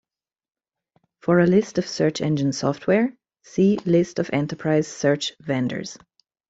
[1.19, 5.99] For a list of search engine software, see List of enterprise search vendors.